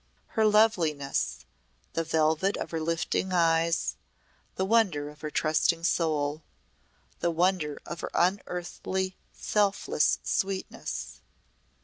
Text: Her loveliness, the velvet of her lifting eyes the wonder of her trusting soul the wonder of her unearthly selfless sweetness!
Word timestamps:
Her 0.29 0.47
loveliness, 0.47 1.45
the 1.93 2.03
velvet 2.03 2.57
of 2.57 2.71
her 2.71 2.79
lifting 2.81 3.31
eyes 3.31 3.97
the 4.55 4.65
wonder 4.65 5.09
of 5.09 5.21
her 5.21 5.29
trusting 5.29 5.83
soul 5.83 6.41
the 7.19 7.29
wonder 7.29 7.77
of 7.85 7.99
her 8.01 8.09
unearthly 8.15 9.15
selfless 9.31 10.17
sweetness! 10.23 11.19